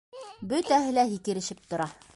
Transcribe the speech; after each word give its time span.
-Бөтәһе 0.53 0.95
лә 0.97 1.05
һикерешеп 1.13 1.65
тора. 1.75 1.91